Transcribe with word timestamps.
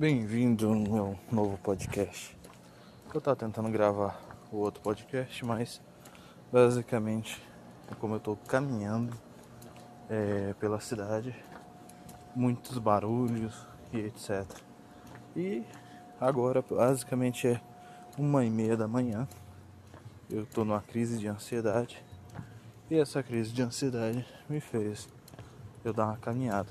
Bem-vindo 0.00 0.74
no 0.74 0.90
meu 0.90 1.18
novo 1.30 1.58
podcast. 1.58 2.34
Eu 3.12 3.20
tava 3.20 3.36
tentando 3.36 3.68
gravar 3.68 4.18
o 4.50 4.56
outro 4.56 4.82
podcast, 4.82 5.44
mas 5.44 5.78
basicamente 6.50 7.38
é 7.92 7.94
como 7.96 8.14
eu 8.14 8.18
tô 8.18 8.34
caminhando 8.34 9.14
é, 10.08 10.54
pela 10.58 10.80
cidade, 10.80 11.36
muitos 12.34 12.78
barulhos 12.78 13.66
e 13.92 13.98
etc. 13.98 14.46
E 15.36 15.62
agora 16.18 16.62
basicamente 16.62 17.46
é 17.46 17.60
uma 18.16 18.42
e 18.42 18.48
meia 18.48 18.78
da 18.78 18.88
manhã. 18.88 19.28
Eu 20.30 20.46
tô 20.46 20.64
numa 20.64 20.80
crise 20.80 21.18
de 21.18 21.28
ansiedade 21.28 22.02
e 22.90 22.98
essa 22.98 23.22
crise 23.22 23.52
de 23.52 23.60
ansiedade 23.60 24.26
me 24.48 24.60
fez 24.60 25.10
eu 25.84 25.92
dar 25.92 26.06
uma 26.06 26.16
caminhada. 26.16 26.70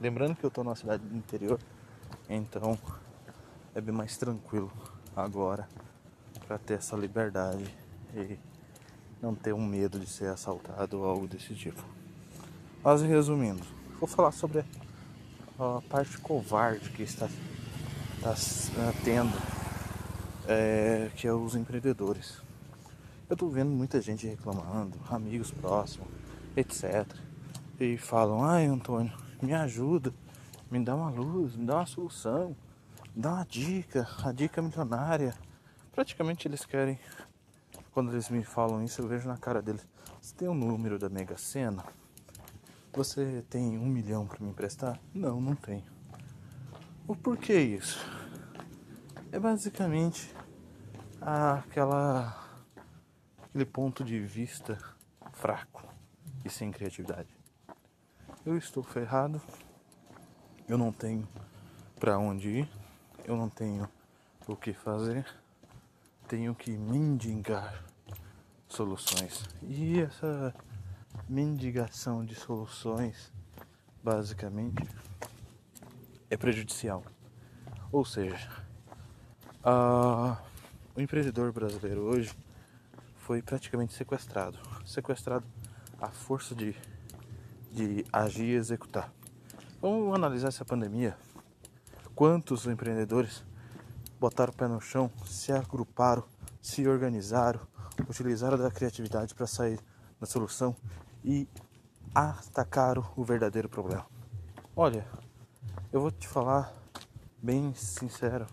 Lembrando 0.00 0.34
que 0.34 0.44
eu 0.44 0.50
tô 0.50 0.64
numa 0.64 0.74
cidade 0.74 1.02
do 1.02 1.14
interior 1.14 1.60
então 2.28 2.78
é 3.74 3.80
bem 3.80 3.94
mais 3.94 4.16
tranquilo 4.16 4.72
agora 5.14 5.68
para 6.46 6.58
ter 6.58 6.74
essa 6.74 6.96
liberdade 6.96 7.64
e 8.14 8.38
não 9.20 9.34
ter 9.34 9.52
um 9.52 9.64
medo 9.64 9.98
de 9.98 10.06
ser 10.06 10.28
assaltado 10.28 10.98
ou 10.98 11.04
algo 11.04 11.26
desse 11.26 11.54
tipo. 11.54 11.82
Mas 12.82 13.02
resumindo, 13.02 13.62
vou 13.98 14.08
falar 14.08 14.32
sobre 14.32 14.64
a 15.58 15.80
parte 15.88 16.18
covarde 16.18 16.90
que 16.90 17.02
está, 17.02 17.28
está 18.18 18.92
tendo, 19.04 19.32
é, 20.46 21.10
que 21.16 21.26
é 21.26 21.32
os 21.32 21.54
empreendedores. 21.54 22.40
Eu 23.28 23.34
estou 23.34 23.50
vendo 23.50 23.70
muita 23.70 24.00
gente 24.00 24.26
reclamando, 24.26 24.96
amigos 25.10 25.50
próximos, 25.50 26.06
etc. 26.56 27.06
E 27.80 27.98
falam, 27.98 28.44
ai 28.44 28.66
Antônio, 28.66 29.12
me 29.42 29.52
ajuda 29.52 30.14
me 30.70 30.82
dá 30.84 30.94
uma 30.94 31.10
luz, 31.10 31.56
me 31.56 31.64
dá 31.64 31.76
uma 31.76 31.86
solução, 31.86 32.56
me 33.14 33.22
dá 33.22 33.34
uma 33.34 33.44
dica, 33.44 34.08
a 34.24 34.32
dica 34.32 34.60
milionária. 34.60 35.34
Praticamente 35.92 36.46
eles 36.46 36.64
querem, 36.64 36.98
quando 37.92 38.12
eles 38.12 38.28
me 38.28 38.44
falam 38.44 38.82
isso, 38.82 39.00
eu 39.00 39.08
vejo 39.08 39.28
na 39.28 39.36
cara 39.36 39.62
deles: 39.62 39.86
você 40.20 40.34
tem 40.34 40.48
o 40.48 40.52
um 40.52 40.54
número 40.54 40.98
da 40.98 41.08
Mega 41.08 41.36
Sena? 41.36 41.84
Você 42.92 43.44
tem 43.50 43.78
um 43.78 43.86
milhão 43.86 44.26
para 44.26 44.42
me 44.42 44.50
emprestar? 44.50 44.98
Não, 45.12 45.40
não 45.40 45.54
tenho. 45.54 45.84
O 47.06 47.14
porquê 47.14 47.60
isso? 47.60 48.04
É 49.30 49.38
basicamente 49.38 50.34
aquela 51.20 52.42
aquele 53.42 53.64
ponto 53.64 54.02
de 54.02 54.20
vista 54.20 54.78
fraco 55.32 55.82
e 56.44 56.50
sem 56.50 56.70
criatividade. 56.70 57.28
Eu 58.44 58.56
estou 58.56 58.82
ferrado, 58.82 59.40
eu 60.68 60.76
não 60.76 60.92
tenho 60.92 61.26
para 61.98 62.18
onde 62.18 62.48
ir, 62.48 62.68
eu 63.24 63.36
não 63.36 63.48
tenho 63.48 63.88
o 64.46 64.56
que 64.56 64.72
fazer, 64.72 65.26
tenho 66.28 66.54
que 66.54 66.70
mendigar 66.70 67.82
soluções. 68.68 69.44
E 69.62 70.00
essa 70.00 70.54
mendigação 71.28 72.24
de 72.24 72.34
soluções, 72.34 73.32
basicamente, 74.02 74.82
é 76.28 76.36
prejudicial. 76.36 77.02
Ou 77.90 78.04
seja, 78.04 78.50
a, 79.64 80.40
o 80.94 81.00
empreendedor 81.00 81.52
brasileiro 81.52 82.02
hoje 82.02 82.32
foi 83.16 83.42
praticamente 83.42 83.92
sequestrado 83.92 84.58
sequestrado 84.86 85.44
à 86.00 86.08
força 86.08 86.54
de, 86.54 86.74
de 87.72 88.04
agir 88.12 88.44
e 88.44 88.54
executar. 88.54 89.12
Vamos 89.88 90.12
analisar 90.16 90.48
essa 90.48 90.64
pandemia. 90.64 91.16
Quantos 92.12 92.66
empreendedores 92.66 93.44
botaram 94.18 94.52
o 94.52 94.56
pé 94.56 94.66
no 94.66 94.80
chão, 94.80 95.08
se 95.24 95.52
agruparam, 95.52 96.24
se 96.60 96.88
organizaram, 96.88 97.60
utilizaram 98.08 98.58
da 98.58 98.68
criatividade 98.68 99.32
para 99.32 99.46
sair 99.46 99.78
da 100.18 100.26
solução 100.26 100.74
e 101.24 101.46
atacaram 102.12 103.08
o 103.14 103.22
verdadeiro 103.22 103.68
problema. 103.68 104.04
Olha, 104.74 105.06
eu 105.92 106.00
vou 106.00 106.10
te 106.10 106.26
falar 106.26 106.74
bem 107.40 107.72
sincero, 107.72 108.48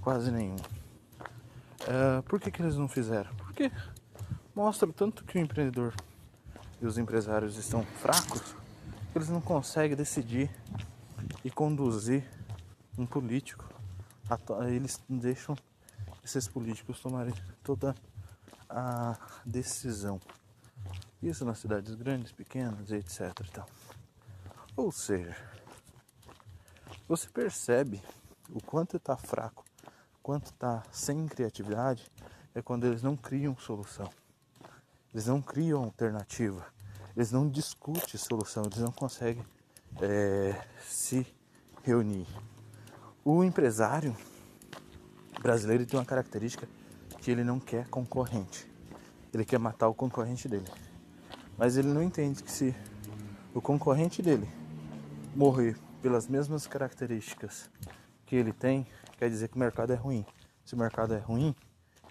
quase 0.00 0.30
nenhum. 0.30 0.56
Uh, 0.56 2.22
por 2.22 2.40
que, 2.40 2.50
que 2.50 2.62
eles 2.62 2.76
não 2.76 2.88
fizeram? 2.88 3.30
Porque 3.36 3.70
mostra 4.54 4.90
tanto 4.90 5.22
que 5.22 5.36
o 5.36 5.38
empreendedor 5.38 5.92
e 6.80 6.86
os 6.86 6.96
empresários 6.96 7.58
estão 7.58 7.82
fracos 7.82 8.56
eles 9.16 9.30
não 9.30 9.40
conseguem 9.40 9.96
decidir 9.96 10.50
e 11.42 11.50
conduzir 11.50 12.22
um 12.98 13.06
político. 13.06 13.66
Eles 14.68 15.00
deixam 15.08 15.56
esses 16.22 16.46
políticos 16.46 17.00
tomarem 17.00 17.32
toda 17.62 17.94
a 18.68 19.16
decisão. 19.44 20.20
Isso 21.22 21.46
nas 21.46 21.58
cidades 21.58 21.94
grandes, 21.94 22.30
pequenas, 22.30 22.90
etc. 22.90 23.32
Então. 23.48 23.64
Ou 24.76 24.92
seja, 24.92 25.34
você 27.08 27.26
percebe 27.28 28.02
o 28.50 28.60
quanto 28.60 28.98
está 28.98 29.16
fraco, 29.16 29.64
quanto 30.22 30.46
está 30.50 30.82
sem 30.92 31.26
criatividade, 31.26 32.06
é 32.54 32.60
quando 32.60 32.86
eles 32.86 33.02
não 33.02 33.16
criam 33.16 33.56
solução. 33.56 34.10
Eles 35.14 35.26
não 35.26 35.40
criam 35.40 35.84
alternativa 35.84 36.75
eles 37.16 37.32
não 37.32 37.48
discutem 37.48 38.18
solução, 38.18 38.64
eles 38.64 38.78
não 38.78 38.92
conseguem 38.92 39.42
é, 40.02 40.60
se 40.86 41.26
reunir. 41.82 42.26
O 43.24 43.42
empresário 43.42 44.14
brasileiro 45.40 45.86
tem 45.86 45.98
uma 45.98 46.04
característica 46.04 46.68
que 47.20 47.30
ele 47.30 47.42
não 47.42 47.58
quer 47.58 47.88
concorrente. 47.88 48.70
Ele 49.32 49.44
quer 49.44 49.58
matar 49.58 49.88
o 49.88 49.94
concorrente 49.94 50.46
dele. 50.46 50.68
Mas 51.56 51.76
ele 51.76 51.88
não 51.88 52.02
entende 52.02 52.42
que 52.42 52.52
se 52.52 52.74
o 53.54 53.60
concorrente 53.60 54.20
dele 54.20 54.48
morrer 55.34 55.76
pelas 56.02 56.28
mesmas 56.28 56.66
características 56.66 57.70
que 58.26 58.36
ele 58.36 58.52
tem, 58.52 58.86
quer 59.18 59.30
dizer 59.30 59.48
que 59.48 59.56
o 59.56 59.58
mercado 59.58 59.92
é 59.92 59.96
ruim. 59.96 60.26
Se 60.64 60.74
o 60.74 60.78
mercado 60.78 61.14
é 61.14 61.18
ruim, 61.18 61.54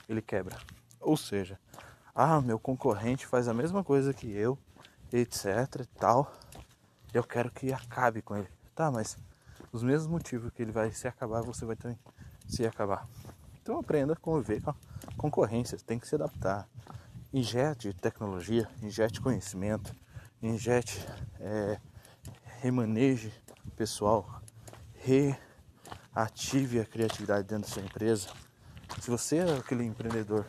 ele 0.09 0.21
quebra. 0.21 0.57
Ou 0.99 1.15
seja, 1.15 1.59
ah, 2.13 2.41
meu 2.41 2.57
concorrente 2.57 3.27
faz 3.27 3.47
a 3.47 3.53
mesma 3.53 3.83
coisa 3.83 4.13
que 4.13 4.31
eu, 4.31 4.57
etc 5.11 5.81
e 5.81 5.85
tal. 5.97 6.31
Eu 7.13 7.23
quero 7.23 7.51
que 7.51 7.71
acabe 7.71 8.21
com 8.21 8.35
ele. 8.35 8.49
Tá, 8.73 8.91
mas 8.91 9.17
os 9.71 9.83
mesmos 9.83 10.07
motivos 10.07 10.51
que 10.51 10.61
ele 10.61 10.71
vai 10.71 10.91
se 10.91 11.07
acabar, 11.07 11.41
você 11.41 11.65
vai 11.65 11.75
também 11.75 11.97
se 12.47 12.65
acabar. 12.65 13.07
Então 13.61 13.79
aprenda 13.79 14.13
a 14.13 14.15
conviver 14.15 14.61
com 14.61 14.71
a 14.71 14.75
concorrência, 15.17 15.77
tem 15.77 15.97
que 15.97 16.07
se 16.07 16.15
adaptar. 16.15 16.67
Injete 17.33 17.93
tecnologia, 17.93 18.69
injete 18.81 19.19
conhecimento, 19.19 19.93
injete, 20.41 21.05
é, 21.39 21.79
remaneje 22.61 23.33
pessoal, 23.75 24.41
reative 24.93 26.79
a 26.79 26.85
criatividade 26.85 27.47
dentro 27.47 27.67
da 27.67 27.73
sua 27.73 27.83
empresa. 27.83 28.29
Se 29.01 29.09
você 29.09 29.37
é 29.37 29.57
aquele 29.57 29.83
empreendedor 29.83 30.45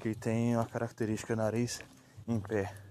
que 0.00 0.14
tem 0.14 0.56
uma 0.56 0.66
característica 0.66 1.36
nariz 1.36 1.80
em 2.26 2.40
pé 2.40 2.81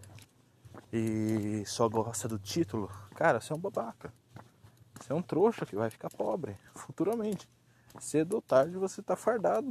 e 0.91 1.63
só 1.65 1.87
gosta 1.87 2.27
do 2.27 2.37
título, 2.37 2.91
cara, 3.15 3.39
você 3.39 3.53
é 3.53 3.55
um 3.55 3.59
babaca. 3.59 4.13
Você 4.99 5.13
é 5.13 5.15
um 5.15 5.21
trouxa 5.21 5.65
que 5.65 5.75
vai 5.75 5.89
ficar 5.89 6.09
pobre 6.09 6.57
futuramente. 6.75 7.49
Cedo 7.99 8.35
ou 8.35 8.41
tarde 8.41 8.77
você 8.77 9.01
tá 9.01 9.15
fardado 9.15 9.69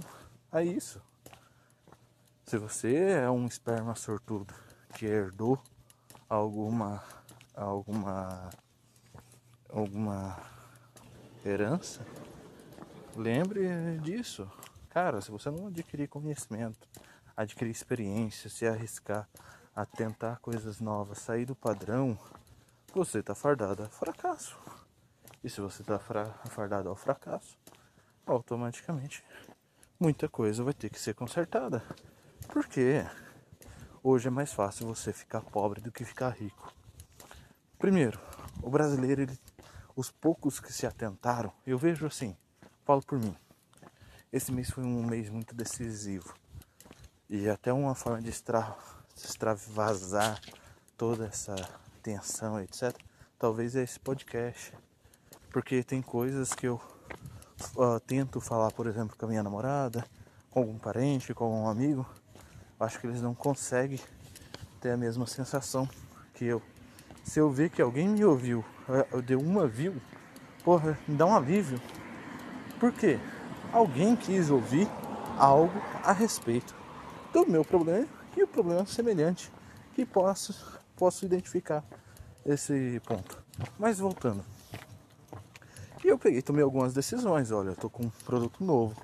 a 0.50 0.62
isso. 0.62 1.00
Se 2.44 2.58
você 2.58 2.96
é 2.96 3.30
um 3.30 3.46
esperma 3.46 3.94
sortudo 3.94 4.52
que 4.94 5.06
herdou 5.06 5.62
alguma 6.28 7.02
alguma 7.54 8.50
alguma 9.68 10.36
herança, 11.44 12.04
lembre 13.14 13.98
disso. 13.98 14.50
Cara, 14.88 15.20
se 15.20 15.30
você 15.30 15.50
não 15.50 15.68
adquirir 15.68 16.08
conhecimento, 16.08 16.88
adquirir 17.36 17.70
experiência, 17.70 18.50
se 18.50 18.66
arriscar 18.66 19.28
a 19.74 19.86
tentar 19.86 20.38
coisas 20.40 20.80
novas, 20.80 21.18
sair 21.18 21.44
do 21.44 21.54
padrão, 21.54 22.18
você 22.92 23.20
está 23.20 23.34
fardado 23.34 23.82
a 23.82 23.88
fracasso. 23.88 24.58
E 25.42 25.48
se 25.48 25.60
você 25.60 25.82
está 25.82 25.98
fardado 25.98 26.88
ao 26.88 26.96
fracasso, 26.96 27.56
automaticamente 28.26 29.24
muita 29.98 30.28
coisa 30.28 30.64
vai 30.64 30.74
ter 30.74 30.90
que 30.90 30.98
ser 30.98 31.14
consertada. 31.14 31.82
Porque 32.48 33.04
hoje 34.02 34.28
é 34.28 34.30
mais 34.30 34.52
fácil 34.52 34.86
você 34.86 35.12
ficar 35.12 35.40
pobre 35.40 35.80
do 35.80 35.92
que 35.92 36.04
ficar 36.04 36.30
rico. 36.30 36.72
Primeiro, 37.78 38.20
o 38.62 38.68
brasileiro, 38.70 39.22
ele, 39.22 39.38
os 39.96 40.10
poucos 40.10 40.60
que 40.60 40.72
se 40.72 40.86
atentaram, 40.86 41.52
eu 41.66 41.78
vejo 41.78 42.06
assim, 42.06 42.36
falo 42.84 43.02
por 43.02 43.18
mim. 43.18 43.36
Esse 44.32 44.52
mês 44.52 44.70
foi 44.70 44.84
um 44.84 45.02
mês 45.04 45.28
muito 45.30 45.54
decisivo. 45.54 46.34
E 47.28 47.48
até 47.48 47.72
uma 47.72 47.94
forma 47.94 48.20
de 48.20 48.28
extra, 48.28 48.76
extravasar 49.26 50.40
toda 50.96 51.26
essa 51.26 51.54
tensão, 52.02 52.60
etc. 52.60 52.94
Talvez 53.38 53.76
é 53.76 53.82
esse 53.82 53.98
podcast. 53.98 54.72
Porque 55.50 55.82
tem 55.82 56.00
coisas 56.00 56.52
que 56.52 56.68
eu 56.68 56.80
uh, 57.76 57.98
tento 58.06 58.40
falar, 58.40 58.70
por 58.70 58.86
exemplo, 58.86 59.16
com 59.16 59.26
a 59.26 59.28
minha 59.28 59.42
namorada, 59.42 60.04
com 60.50 60.60
algum 60.60 60.78
parente, 60.78 61.34
com 61.34 61.44
algum 61.44 61.68
amigo, 61.68 62.06
acho 62.78 63.00
que 63.00 63.06
eles 63.06 63.20
não 63.20 63.34
conseguem 63.34 63.98
ter 64.80 64.90
a 64.90 64.96
mesma 64.96 65.26
sensação 65.26 65.88
que 66.34 66.44
eu. 66.44 66.62
Se 67.24 67.38
eu 67.38 67.50
ver 67.50 67.70
que 67.70 67.82
alguém 67.82 68.08
me 68.08 68.24
ouviu, 68.24 68.64
uh, 68.88 69.22
deu 69.22 69.40
uma 69.40 69.66
view, 69.66 69.94
porra, 70.64 70.98
me 71.06 71.16
dá 71.16 71.26
um 71.26 71.36
alívio. 71.36 71.80
Por 72.78 72.92
quê? 72.92 73.18
Alguém 73.72 74.16
quis 74.16 74.50
ouvir 74.50 74.88
algo 75.38 75.80
a 76.02 76.12
respeito 76.12 76.74
do 77.32 77.46
meu 77.46 77.64
problema 77.64 78.19
o 78.42 78.48
problema 78.48 78.86
semelhante 78.86 79.50
que 79.94 80.04
posso, 80.04 80.80
posso 80.96 81.24
identificar 81.24 81.84
esse 82.44 83.00
ponto. 83.06 83.42
Mas 83.78 83.98
voltando. 83.98 84.44
E 86.04 86.08
eu 86.08 86.18
peguei, 86.18 86.42
tomei 86.42 86.62
algumas 86.62 86.94
decisões. 86.94 87.50
Olha, 87.50 87.74
tô 87.74 87.90
com 87.90 88.04
um 88.04 88.10
produto 88.24 88.64
novo. 88.64 89.00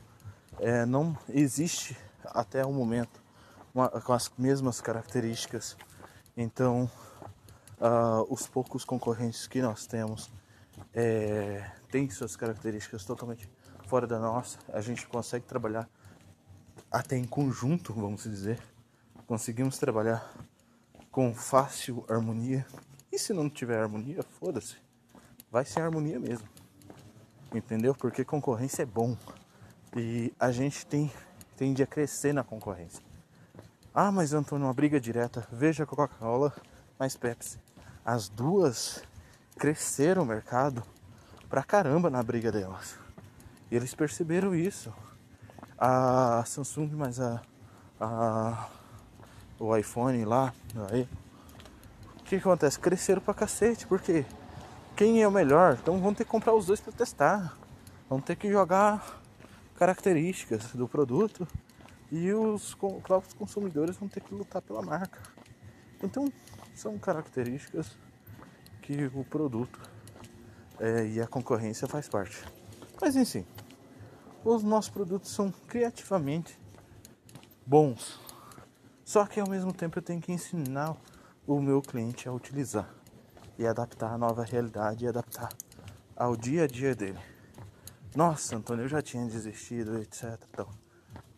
É, 0.58 0.86
não 0.86 1.16
existe 1.28 1.96
até 2.24 2.64
o 2.64 2.72
momento 2.72 3.20
uma, 3.74 3.88
com 3.88 4.12
as 4.12 4.30
mesmas 4.38 4.80
características. 4.80 5.76
Então, 6.36 6.90
uh, 7.78 8.26
os 8.32 8.46
poucos 8.46 8.84
concorrentes 8.84 9.46
que 9.46 9.60
nós 9.60 9.86
temos 9.86 10.30
é, 10.94 11.70
têm 11.90 12.08
suas 12.10 12.36
características 12.36 13.04
totalmente 13.04 13.48
fora 13.86 14.06
da 14.06 14.18
nossa. 14.18 14.58
A 14.72 14.80
gente 14.80 15.06
consegue 15.06 15.44
trabalhar 15.44 15.88
até 16.90 17.16
em 17.16 17.24
conjunto, 17.24 17.92
vamos 17.92 18.22
dizer. 18.22 18.58
Conseguimos 19.26 19.78
trabalhar 19.78 20.32
com 21.10 21.34
fácil 21.34 22.04
harmonia. 22.08 22.66
E 23.10 23.18
se 23.18 23.32
não 23.32 23.50
tiver 23.50 23.80
harmonia, 23.80 24.22
foda-se. 24.22 24.76
Vai 25.50 25.64
ser 25.64 25.80
harmonia 25.80 26.18
mesmo. 26.20 26.48
Entendeu? 27.54 27.94
Porque 27.94 28.24
concorrência 28.24 28.82
é 28.82 28.86
bom. 28.86 29.16
E 29.96 30.32
a 30.38 30.52
gente 30.52 30.86
tem 30.86 31.10
tende 31.56 31.82
a 31.82 31.86
crescer 31.86 32.32
na 32.32 32.44
concorrência. 32.44 33.02
Ah, 33.94 34.12
mas 34.12 34.34
Antônio, 34.34 34.66
uma 34.66 34.74
briga 34.74 35.00
direta. 35.00 35.48
Veja 35.50 35.86
Coca-Cola 35.86 36.52
mais 36.98 37.16
Pepsi. 37.16 37.58
As 38.04 38.28
duas 38.28 39.02
cresceram 39.58 40.22
o 40.22 40.26
mercado 40.26 40.82
pra 41.48 41.62
caramba 41.62 42.10
na 42.10 42.22
briga 42.22 42.52
delas. 42.52 42.98
E 43.70 43.76
eles 43.76 43.94
perceberam 43.94 44.54
isso. 44.54 44.92
A 45.78 46.44
Samsung 46.46 46.94
mais 46.94 47.18
a, 47.18 47.42
a 47.98 48.68
o 49.58 49.76
iPhone 49.76 50.24
lá, 50.24 50.52
aí. 50.90 51.08
O 52.20 52.24
que, 52.24 52.36
acontece? 52.36 52.78
Cresceram 52.78 53.20
pra 53.20 53.32
cacete, 53.32 53.86
porque 53.86 54.24
quem 54.96 55.22
é 55.22 55.28
o 55.28 55.30
melhor? 55.30 55.78
Então 55.80 56.00
vão 56.00 56.12
ter 56.12 56.24
que 56.24 56.30
comprar 56.30 56.54
os 56.54 56.66
dois 56.66 56.80
para 56.80 56.92
testar. 56.92 57.56
Vão 58.08 58.20
ter 58.20 58.36
que 58.36 58.50
jogar 58.50 59.20
características 59.76 60.72
do 60.72 60.88
produto 60.88 61.46
e 62.10 62.32
os 62.32 62.74
próprios 62.74 63.34
consumidores 63.34 63.96
vão 63.96 64.08
ter 64.08 64.20
que 64.20 64.34
lutar 64.34 64.62
pela 64.62 64.82
marca. 64.82 65.20
Então 66.02 66.32
são 66.74 66.98
características 66.98 67.96
que 68.82 69.10
o 69.14 69.24
produto 69.24 69.80
é, 70.78 71.06
e 71.06 71.20
a 71.20 71.26
concorrência 71.26 71.86
faz 71.88 72.08
parte. 72.08 72.44
Mas 73.00 73.16
enfim, 73.16 73.44
os 74.44 74.62
nossos 74.62 74.90
produtos 74.90 75.30
são 75.30 75.50
criativamente 75.66 76.58
bons. 77.66 78.25
Só 79.06 79.24
que 79.24 79.38
ao 79.38 79.48
mesmo 79.48 79.72
tempo 79.72 80.00
eu 80.00 80.02
tenho 80.02 80.20
que 80.20 80.32
ensinar 80.32 80.96
o 81.46 81.60
meu 81.60 81.80
cliente 81.80 82.28
a 82.28 82.32
utilizar 82.32 82.92
e 83.56 83.64
adaptar 83.64 84.12
a 84.12 84.18
nova 84.18 84.42
realidade 84.42 85.04
e 85.04 85.08
adaptar 85.08 85.48
ao 86.16 86.36
dia 86.36 86.64
a 86.64 86.66
dia 86.66 86.92
dele. 86.92 87.20
Nossa, 88.16 88.56
Antônio, 88.56 88.84
eu 88.84 88.88
já 88.88 89.00
tinha 89.00 89.24
desistido, 89.24 89.96
etc. 89.98 90.36
Então, 90.50 90.68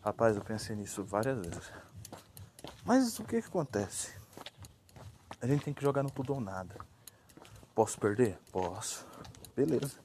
rapaz, 0.01 0.35
eu 0.35 0.43
pensei 0.43 0.75
nisso 0.75 1.03
várias 1.03 1.37
vezes. 1.37 1.71
Mas 2.83 3.19
o 3.19 3.23
que, 3.23 3.39
que 3.39 3.47
acontece? 3.47 4.15
A 5.39 5.45
gente 5.45 5.63
tem 5.63 5.73
que 5.73 5.83
jogar 5.83 6.01
no 6.01 6.09
tudo 6.09 6.33
ou 6.33 6.41
nada. 6.41 6.75
Posso 7.75 7.99
perder? 7.99 8.39
Posso. 8.51 9.05
Beleza. 9.55 9.99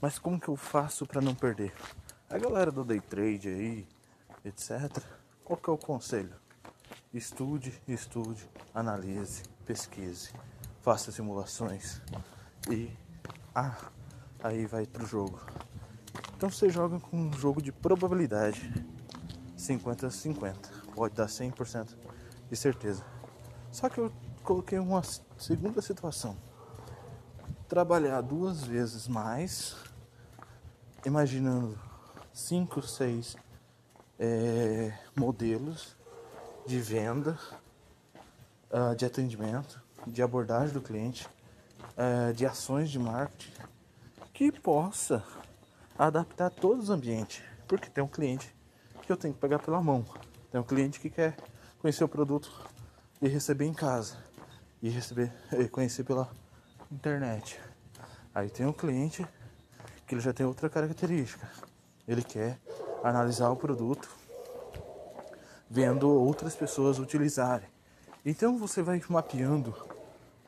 Mas 0.00 0.18
como 0.18 0.40
que 0.40 0.48
eu 0.48 0.56
faço 0.56 1.06
para 1.06 1.20
não 1.20 1.32
perder? 1.32 1.72
A 2.28 2.36
galera 2.38 2.72
do 2.72 2.84
day 2.84 3.00
trade 3.00 3.48
aí, 3.48 3.88
etc. 4.44 5.00
Qual 5.44 5.56
que 5.56 5.70
é 5.70 5.72
o 5.72 5.78
conselho? 5.78 6.41
Estude, 7.14 7.78
estude, 7.86 8.48
analise, 8.74 9.42
pesquise, 9.66 10.32
faça 10.80 11.12
simulações 11.12 12.00
e 12.70 12.90
ah, 13.54 13.76
aí 14.42 14.64
vai 14.64 14.86
pro 14.86 15.04
jogo. 15.04 15.38
Então 16.34 16.48
você 16.48 16.70
joga 16.70 16.98
com 16.98 17.14
um 17.18 17.32
jogo 17.34 17.60
de 17.60 17.70
probabilidade 17.70 18.82
50 19.54 20.06
a 20.06 20.10
50, 20.10 20.70
pode 20.94 21.14
dar 21.14 21.26
100% 21.26 21.94
de 22.48 22.56
certeza. 22.56 23.04
Só 23.70 23.90
que 23.90 23.98
eu 23.98 24.10
coloquei 24.42 24.78
uma 24.78 25.02
segunda 25.36 25.82
situação. 25.82 26.34
Trabalhar 27.68 28.22
duas 28.22 28.64
vezes 28.64 29.06
mais, 29.06 29.76
imaginando 31.04 31.78
5, 32.32 32.80
6 32.80 33.36
é, 34.18 34.98
modelos 35.14 36.00
de 36.66 36.80
venda, 36.80 37.38
uh, 38.70 38.94
de 38.96 39.04
atendimento, 39.04 39.82
de 40.06 40.22
abordagem 40.22 40.72
do 40.72 40.80
cliente, 40.80 41.28
uh, 41.96 42.32
de 42.32 42.46
ações 42.46 42.90
de 42.90 42.98
marketing 42.98 43.52
que 44.32 44.50
possa 44.50 45.24
adaptar 45.98 46.50
todos 46.50 46.84
os 46.84 46.90
ambientes. 46.90 47.42
Porque 47.66 47.88
tem 47.88 48.02
um 48.02 48.08
cliente 48.08 48.54
que 49.02 49.10
eu 49.10 49.16
tenho 49.16 49.34
que 49.34 49.40
pegar 49.40 49.58
pela 49.58 49.80
mão, 49.80 50.04
tem 50.50 50.60
um 50.60 50.64
cliente 50.64 51.00
que 51.00 51.10
quer 51.10 51.36
conhecer 51.78 52.04
o 52.04 52.08
produto 52.08 52.50
e 53.20 53.28
receber 53.28 53.66
em 53.66 53.74
casa, 53.74 54.16
e 54.82 54.88
receber, 54.88 55.32
e 55.52 55.68
conhecer 55.68 56.04
pela 56.04 56.30
internet. 56.90 57.60
Aí 58.34 58.48
tem 58.48 58.66
um 58.66 58.72
cliente 58.72 59.26
que 60.06 60.14
ele 60.14 60.20
já 60.20 60.32
tem 60.32 60.46
outra 60.46 60.68
característica. 60.68 61.48
Ele 62.06 62.22
quer 62.22 62.58
analisar 63.02 63.50
o 63.50 63.56
produto 63.56 64.08
vendo 65.72 66.06
outras 66.06 66.54
pessoas 66.54 66.98
utilizarem. 66.98 67.66
Então 68.26 68.58
você 68.58 68.82
vai 68.82 69.02
mapeando 69.08 69.74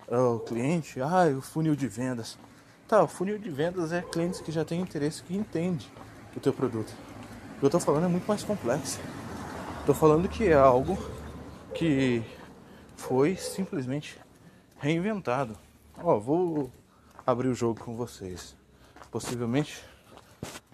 uh, 0.06 0.36
o 0.36 0.40
cliente, 0.40 1.00
ah, 1.00 1.24
o 1.34 1.40
funil 1.40 1.74
de 1.74 1.88
vendas. 1.88 2.38
Tá, 2.86 3.02
o 3.02 3.08
funil 3.08 3.38
de 3.38 3.48
vendas 3.48 3.90
é 3.90 4.02
clientes 4.02 4.42
que 4.42 4.52
já 4.52 4.66
têm 4.66 4.82
interesse, 4.82 5.22
que 5.22 5.34
entende 5.34 5.90
o 6.36 6.40
teu 6.40 6.52
produto. 6.52 6.92
O 7.56 7.58
que 7.58 7.64
eu 7.64 7.68
estou 7.68 7.80
falando 7.80 8.04
é 8.04 8.08
muito 8.08 8.26
mais 8.26 8.44
complexo. 8.44 9.00
Estou 9.80 9.94
falando 9.94 10.28
que 10.28 10.44
é 10.44 10.52
algo 10.52 10.98
que 11.74 12.22
foi 12.94 13.34
simplesmente 13.34 14.20
reinventado. 14.78 15.56
Ó, 15.96 16.18
vou 16.18 16.70
abrir 17.26 17.48
o 17.48 17.54
jogo 17.54 17.80
com 17.80 17.96
vocês. 17.96 18.54
Possivelmente, 19.10 19.82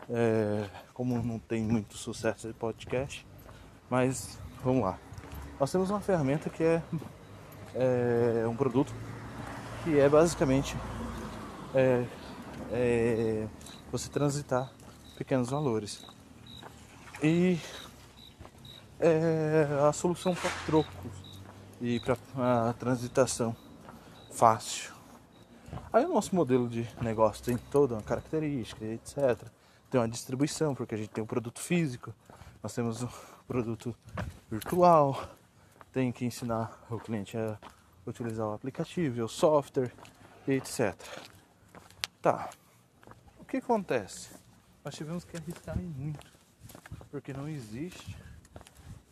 é, 0.09 0.69
como 0.93 1.23
não 1.23 1.39
tem 1.39 1.63
muito 1.63 1.97
sucesso 1.97 2.49
de 2.49 2.55
podcast, 2.55 3.25
mas 3.89 4.39
vamos 4.65 4.83
lá. 4.83 4.99
Nós 5.59 5.71
temos 5.71 5.91
uma 5.91 6.01
ferramenta 6.01 6.49
que 6.49 6.63
é, 6.63 6.83
é 7.75 8.47
um 8.49 8.57
produto 8.57 8.93
que 9.85 9.99
é 9.99 10.09
basicamente 10.09 10.77
é, 11.75 12.05
é, 12.73 13.47
você 13.91 14.09
transitar 14.09 14.71
pequenos 15.17 15.51
valores. 15.51 16.05
E 17.23 17.59
é 18.99 19.67
a 19.89 19.93
solução 19.93 20.35
para 20.35 20.51
trocos 20.67 21.41
e 21.81 22.01
para 22.01 22.73
transitação 22.75 23.55
fácil. 24.33 24.93
Aí 25.93 26.05
o 26.05 26.09
nosso 26.09 26.35
modelo 26.35 26.69
de 26.69 26.89
negócio 27.01 27.45
tem 27.45 27.57
toda 27.57 27.95
uma 27.95 28.03
característica, 28.03 28.85
etc. 28.85 29.47
Tem 29.91 30.01
uma 30.01 30.09
distribuição, 30.09 30.75
porque 30.75 30.95
a 30.95 30.99
gente 30.99 31.11
tem 31.11 31.23
um 31.23 31.27
produto 31.27 31.61
físico, 31.61 32.15
nós 32.63 32.75
temos 32.75 33.07
produto 33.51 33.97
virtual, 34.49 35.29
tem 35.93 36.13
que 36.13 36.25
ensinar 36.25 36.87
o 36.89 37.01
cliente 37.01 37.37
a 37.37 37.59
utilizar 38.07 38.47
o 38.47 38.53
aplicativo, 38.53 39.25
o 39.25 39.29
software, 39.29 39.93
etc. 40.47 40.95
Tá. 42.23 42.49
O 43.41 43.45
que 43.45 43.57
acontece? 43.57 44.31
Nós 44.85 44.95
tivemos 44.95 45.25
que 45.25 45.37
arriscar 45.37 45.77
muito, 45.77 46.33
porque 47.11 47.33
não 47.33 47.49
existe 47.49 48.17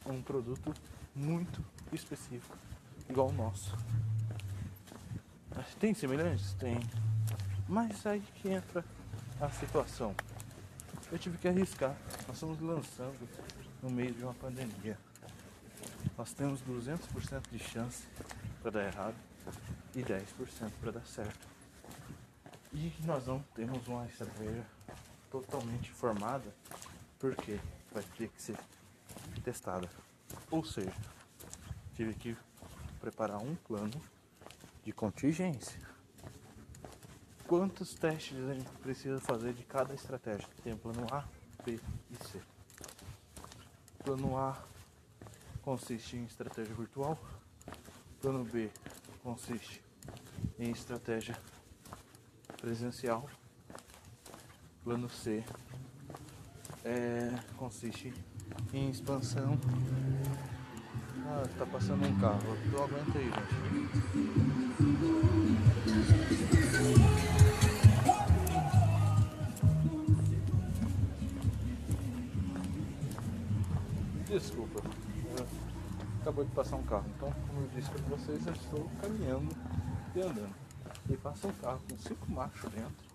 um 0.06 0.22
produto 0.22 0.72
muito 1.16 1.60
específico 1.92 2.56
igual 3.08 3.30
o 3.30 3.32
nosso. 3.32 3.76
Tem 5.80 5.92
semelhantes? 5.94 6.54
Tem. 6.54 6.78
Mas 7.68 8.06
aí 8.06 8.22
que 8.36 8.50
entra 8.50 8.84
a 9.40 9.50
situação. 9.50 10.14
Eu 11.10 11.18
tive 11.18 11.38
que 11.38 11.48
arriscar. 11.48 11.96
Nós 12.28 12.36
estamos 12.36 12.60
lançando 12.60 13.18
no 13.82 13.90
meio 13.90 14.12
de 14.12 14.22
uma 14.22 14.34
pandemia. 14.34 14.98
Nós 16.16 16.32
temos 16.32 16.60
200% 16.62 17.50
de 17.50 17.58
chance 17.58 18.04
para 18.60 18.70
dar 18.70 18.84
errado 18.84 19.16
e 19.94 20.02
10% 20.02 20.70
para 20.80 20.92
dar 20.92 21.06
certo. 21.06 21.46
E 22.72 22.92
nós 23.04 23.26
não 23.26 23.40
temos 23.54 23.86
uma 23.88 24.06
estratégia 24.06 24.66
totalmente 25.30 25.90
formada, 25.90 26.54
porque 27.18 27.58
vai 27.92 28.02
ter 28.16 28.28
que 28.28 28.42
ser 28.42 28.58
testada. 29.42 29.88
Ou 30.50 30.64
seja, 30.64 30.94
tive 31.94 32.14
que 32.14 32.36
preparar 33.00 33.38
um 33.38 33.54
plano 33.54 34.00
de 34.84 34.92
contingência. 34.92 35.80
Quantos 37.46 37.94
testes 37.94 38.38
a 38.46 38.54
gente 38.54 38.70
precisa 38.82 39.18
fazer 39.20 39.54
de 39.54 39.64
cada 39.64 39.94
estratégia? 39.94 40.46
Tem 40.62 40.76
plano 40.76 41.06
A, 41.10 41.24
B. 41.64 41.80
Plano 44.08 44.38
A 44.38 44.56
consiste 45.60 46.16
em 46.16 46.24
estratégia 46.24 46.74
virtual. 46.74 47.18
Plano 48.22 48.42
B 48.42 48.70
consiste 49.22 49.82
em 50.58 50.70
estratégia 50.70 51.38
presencial. 52.58 53.28
Plano 54.82 55.10
C 55.10 55.44
é, 56.86 57.38
consiste 57.58 58.14
em 58.72 58.88
expansão. 58.88 59.58
Ah, 61.26 61.42
tá 61.58 61.66
passando 61.66 62.06
um 62.06 62.18
carro. 62.18 62.40
Então 62.66 62.84
aguenta 62.84 63.18
aí, 63.18 63.26
gente. 63.26 63.58
Desculpa. 74.28 74.82
Acabou 76.20 76.44
de 76.44 76.50
passar 76.52 76.76
um 76.76 76.82
carro. 76.84 77.06
Então, 77.16 77.32
como 77.46 77.62
eu 77.62 77.68
disse 77.74 77.90
para 77.90 78.16
vocês, 78.16 78.46
eu 78.46 78.52
estou 78.52 78.90
caminhando 79.00 79.56
e 80.14 80.20
andando. 80.20 80.54
E 81.08 81.16
passa 81.16 81.48
um 81.48 81.52
carro 81.52 81.80
com 81.88 81.98
cinco 81.98 82.30
machos 82.30 82.70
dentro 82.70 83.08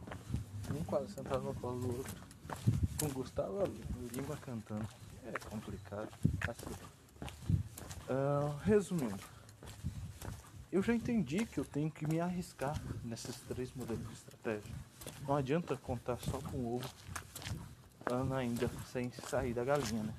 um 0.72 0.84
quase 0.84 1.12
sentado 1.14 1.42
no 1.42 1.54
colo 1.56 1.80
do 1.80 1.98
outro, 1.98 2.16
com 3.00 3.08
Gustavo 3.10 3.64
Lima 4.14 4.38
cantando. 4.38 4.88
É 5.26 5.40
complicado, 5.50 6.10
bem. 6.22 6.88
Uh, 8.10 8.58
resumindo, 8.64 9.24
eu 10.72 10.82
já 10.82 10.94
entendi 10.94 11.46
que 11.46 11.60
eu 11.60 11.66
tenho 11.66 11.90
que 11.90 12.06
me 12.06 12.20
arriscar 12.20 12.80
nesses 13.04 13.38
três 13.42 13.72
modelos 13.74 14.06
de 14.08 14.14
estratégia. 14.14 14.76
Não 15.28 15.36
adianta 15.36 15.78
contar 15.78 16.18
só 16.18 16.38
com 16.40 16.58
o 16.58 16.76
ovo 16.76 16.90
ainda 18.36 18.70
sem 18.92 19.10
sair 19.12 19.54
da 19.54 19.64
galinha, 19.64 20.04
né? 20.04 20.14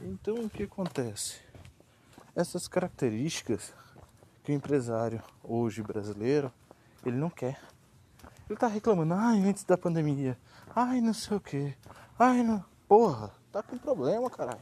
Então 0.00 0.34
o 0.34 0.50
que 0.50 0.64
acontece? 0.64 1.40
Essas 2.34 2.68
características 2.68 3.72
que 4.44 4.52
o 4.52 4.54
empresário 4.54 5.22
hoje 5.42 5.82
brasileiro 5.82 6.52
ele 7.04 7.16
não 7.16 7.30
quer. 7.30 7.60
Ele 8.48 8.58
tá 8.58 8.66
reclamando, 8.66 9.14
ai, 9.14 9.40
antes 9.40 9.64
da 9.64 9.76
pandemia, 9.76 10.38
ai, 10.74 11.00
não 11.00 11.12
sei 11.12 11.36
o 11.36 11.40
que, 11.40 11.76
ai, 12.18 12.42
não. 12.42 12.64
Porra, 12.86 13.30
tá 13.52 13.62
com 13.62 13.76
problema, 13.76 14.30
caralho. 14.30 14.60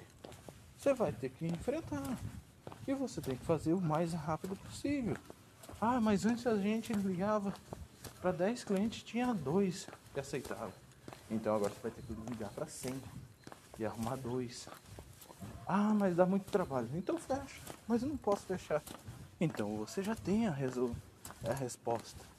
Você 0.76 0.92
vai 0.92 1.12
ter 1.12 1.30
que 1.30 1.46
enfrentar. 1.46 2.18
E 2.86 2.94
você 2.94 3.20
tem 3.20 3.36
que 3.36 3.44
fazer 3.44 3.72
o 3.72 3.80
mais 3.80 4.12
rápido 4.12 4.56
possível. 4.56 5.16
Ah, 5.80 6.00
mas 6.00 6.24
antes 6.24 6.46
a 6.46 6.56
gente 6.56 6.92
ligava 6.92 7.52
para 8.20 8.32
10 8.32 8.64
clientes, 8.64 9.02
tinha 9.02 9.32
dois 9.34 9.86
que 10.12 10.20
aceitavam. 10.20 10.72
Então 11.30 11.54
agora 11.54 11.72
você 11.72 11.80
vai 11.80 11.90
ter 11.90 12.02
que 12.02 12.12
ligar 12.30 12.50
para 12.50 12.66
100 12.66 12.94
e 13.78 13.84
arrumar 13.84 14.16
dois. 14.16 14.68
Ah, 15.66 15.92
mas 15.94 16.14
dá 16.14 16.24
muito 16.24 16.44
trabalho. 16.44 16.88
Então 16.94 17.18
fecha. 17.18 17.60
Mas 17.88 18.02
eu 18.02 18.08
não 18.08 18.16
posso 18.16 18.46
fechar. 18.46 18.82
Então 19.40 19.76
você 19.76 20.02
já 20.02 20.14
tem 20.14 20.46
a, 20.46 20.50
resol... 20.50 20.94
a 21.44 21.52
resposta 21.52 22.36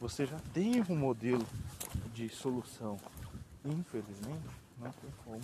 você 0.00 0.26
já 0.26 0.38
tem 0.52 0.82
um 0.88 0.96
modelo 0.96 1.44
de 2.14 2.28
solução. 2.28 2.98
Infelizmente, 3.64 4.42
não 4.78 4.90
tem 4.92 5.10
como 5.24 5.40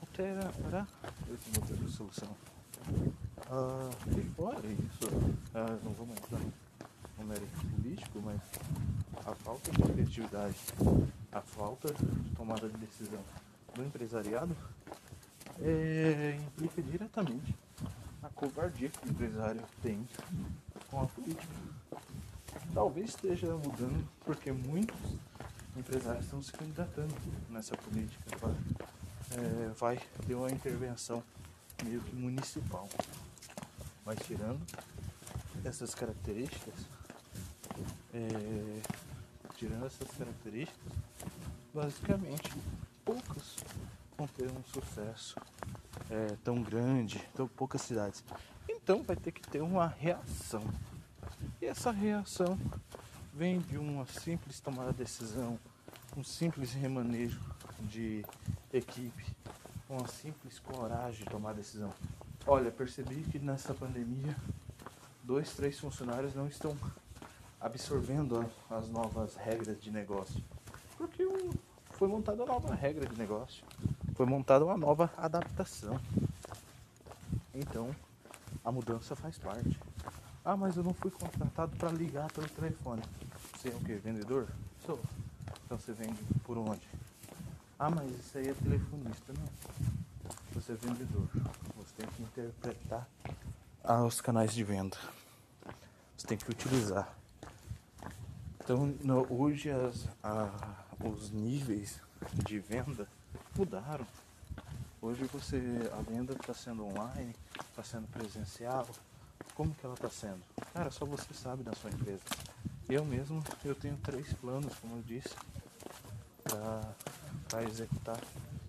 alterar 0.00 0.86
esse 1.32 1.60
modelo 1.60 1.86
de 1.86 1.92
solução. 1.92 2.28
Ah, 3.50 3.90
e 4.16 4.20
fora 4.34 4.66
isso, 4.66 5.08
ah, 5.54 5.78
não 5.82 5.92
vamos 5.92 6.16
entrar 6.16 6.40
no 7.18 7.26
mérito 7.26 7.66
político, 7.76 8.20
mas 8.24 8.40
a 9.26 9.34
falta 9.34 9.70
de 9.70 9.82
criatividade, 9.82 10.56
a 11.32 11.40
falta 11.40 11.92
de 11.92 12.30
tomada 12.36 12.68
de 12.68 12.76
decisão 12.78 13.20
do 13.74 13.84
empresariado 13.84 14.56
é, 15.62 16.38
implica 16.40 16.82
diretamente 16.82 17.54
a 18.22 18.28
covardia 18.30 18.88
que 18.88 19.08
o 19.08 19.10
empresário 19.10 19.62
tem 19.82 20.06
com 20.90 21.02
a 21.02 21.06
política 21.06 21.46
talvez 22.74 23.10
esteja 23.10 23.54
mudando 23.56 24.06
porque 24.24 24.52
muitos 24.52 24.96
empresários 25.76 26.24
estão 26.24 26.42
se 26.42 26.52
candidatando 26.52 27.14
nessa 27.48 27.76
política. 27.76 28.24
É, 29.32 29.68
vai 29.78 30.00
ter 30.26 30.34
uma 30.34 30.50
intervenção 30.50 31.22
meio 31.84 32.00
que 32.00 32.14
municipal. 32.14 32.88
Mas 34.04 34.18
tirando 34.26 34.60
essas 35.64 35.94
características, 35.94 36.74
é, 38.12 38.82
tirando 39.56 39.86
essas 39.86 40.08
características, 40.16 40.92
basicamente 41.72 42.52
poucos 43.04 43.56
vão 44.18 44.26
ter 44.26 44.50
um 44.50 44.62
sucesso 44.64 45.36
é, 46.10 46.36
tão 46.44 46.62
grande, 46.62 47.18
tão 47.34 47.46
poucas 47.46 47.82
cidades. 47.82 48.24
Então 48.68 49.02
vai 49.02 49.16
ter 49.16 49.32
que 49.32 49.42
ter 49.42 49.62
uma 49.62 49.86
reação 49.86 50.62
e 51.60 51.66
essa 51.66 51.90
reação 51.90 52.58
vem 53.34 53.60
de 53.60 53.78
uma 53.78 54.06
simples 54.06 54.60
tomada 54.60 54.92
de 54.92 54.98
decisão, 54.98 55.58
um 56.16 56.24
simples 56.24 56.72
remanejo 56.72 57.40
de 57.80 58.24
equipe, 58.72 59.24
uma 59.88 60.06
simples 60.08 60.58
coragem 60.58 61.24
de 61.24 61.30
tomar 61.30 61.52
decisão. 61.52 61.92
Olha, 62.46 62.70
percebi 62.70 63.22
que 63.22 63.38
nessa 63.38 63.74
pandemia 63.74 64.34
dois, 65.22 65.54
três 65.54 65.78
funcionários 65.78 66.34
não 66.34 66.46
estão 66.46 66.76
absorvendo 67.60 68.50
as 68.70 68.88
novas 68.88 69.36
regras 69.36 69.80
de 69.80 69.90
negócio. 69.90 70.42
Porque 70.96 71.26
foi 71.92 72.08
montada 72.08 72.44
nova 72.44 72.74
regra 72.74 73.06
de 73.06 73.18
negócio. 73.18 73.64
Foi 74.20 74.26
montada 74.26 74.66
uma 74.66 74.76
nova 74.76 75.10
adaptação. 75.16 75.98
Então, 77.54 77.88
a 78.62 78.70
mudança 78.70 79.16
faz 79.16 79.38
parte. 79.38 79.80
Ah, 80.44 80.54
mas 80.58 80.76
eu 80.76 80.84
não 80.84 80.92
fui 80.92 81.10
contratado 81.10 81.74
para 81.78 81.90
ligar 81.90 82.30
pelo 82.30 82.46
telefone. 82.46 83.00
Você 83.56 83.70
é 83.70 83.72
o 83.74 83.80
que? 83.80 83.94
Vendedor? 83.94 84.46
Sou. 84.84 85.00
Então 85.64 85.78
você 85.78 85.94
vende 85.94 86.22
por 86.44 86.58
onde? 86.58 86.86
Ah, 87.78 87.88
mas 87.88 88.10
isso 88.10 88.36
aí 88.36 88.48
é 88.48 88.52
telefonista. 88.52 89.32
Não. 89.32 89.48
Você 90.52 90.72
é 90.72 90.74
vendedor. 90.74 91.26
Você 91.78 91.94
tem 91.96 92.06
que 92.10 92.22
interpretar 92.22 93.08
os 94.06 94.20
canais 94.20 94.52
de 94.52 94.62
venda. 94.62 94.98
Você 96.14 96.26
tem 96.26 96.36
que 96.36 96.50
utilizar. 96.50 97.08
Então 98.62 98.94
no, 99.02 99.26
hoje 99.32 99.70
as, 99.70 100.06
a, 100.22 100.50
os 101.02 101.30
níveis 101.30 102.02
de 102.44 102.58
venda 102.58 103.08
mudaram. 103.60 104.06
Hoje 105.02 105.22
você 105.24 105.60
a 105.92 106.00
venda 106.10 106.32
está 106.32 106.54
sendo 106.54 106.82
online, 106.82 107.36
está 107.68 107.82
sendo 107.84 108.06
presencial, 108.08 108.88
como 109.54 109.74
que 109.74 109.84
ela 109.84 109.92
está 109.92 110.08
sendo? 110.08 110.40
Cara, 110.72 110.90
só 110.90 111.04
você 111.04 111.34
sabe 111.34 111.62
da 111.62 111.74
sua 111.74 111.90
empresa. 111.90 112.22
Eu 112.88 113.04
mesmo, 113.04 113.44
eu 113.62 113.74
tenho 113.74 113.98
três 113.98 114.32
planos, 114.32 114.74
como 114.76 114.96
eu 114.96 115.02
disse, 115.02 115.28
para 116.42 117.62
executar 117.64 118.18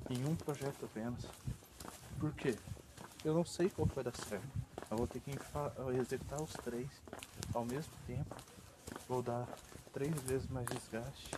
em 0.09 0.25
um 0.25 0.35
projeto 0.35 0.83
apenas. 0.83 1.21
Por 2.19 2.33
quê? 2.33 2.57
Eu 3.23 3.33
não 3.33 3.45
sei 3.45 3.69
qual 3.69 3.87
vai 3.95 4.03
dar 4.03 4.15
certo. 4.17 4.45
Eu 4.89 4.97
vou 4.97 5.07
ter 5.07 5.21
que 5.21 5.31
executar 6.01 6.41
os 6.41 6.51
três 6.51 6.89
ao 7.53 7.63
mesmo 7.63 7.93
tempo. 8.05 8.35
Vou 9.07 9.23
dar 9.23 9.47
três 9.93 10.13
vezes 10.23 10.49
mais 10.49 10.67
desgaste 10.67 11.31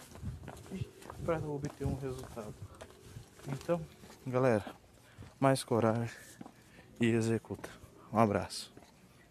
para 1.24 1.38
obter 1.48 1.86
um 1.86 1.95
resultado. 2.00 2.72
Então, 3.47 3.81
galera, 4.25 4.65
mais 5.39 5.63
coragem 5.63 6.15
e 7.00 7.07
executa. 7.07 7.69
Um 8.12 8.19
abraço. 8.19 8.72